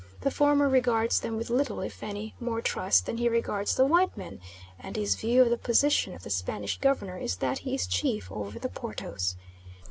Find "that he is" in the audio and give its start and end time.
7.35-7.85